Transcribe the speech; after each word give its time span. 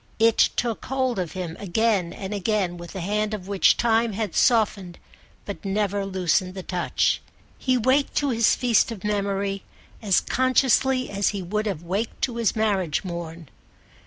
It 0.17 0.49
took 0.55 0.85
hold 0.85 1.19
of 1.19 1.33
him 1.33 1.55
again 1.59 2.11
and 2.11 2.33
again 2.33 2.77
with 2.77 2.95
a 2.95 3.01
hand 3.01 3.35
of 3.35 3.47
which 3.47 3.77
time 3.77 4.13
had 4.13 4.33
softened 4.35 4.97
but 5.45 5.63
never 5.63 6.07
loosened 6.07 6.55
the 6.55 6.63
touch. 6.63 7.21
He 7.59 7.77
waked 7.77 8.15
to 8.15 8.29
his 8.31 8.55
feast 8.55 8.91
of 8.91 9.03
memory 9.03 9.61
as 10.01 10.19
consciously 10.19 11.11
as 11.11 11.27
he 11.27 11.43
would 11.43 11.67
have 11.67 11.83
waked 11.83 12.19
to 12.23 12.37
his 12.37 12.55
marriage 12.55 13.03
morn. 13.03 13.47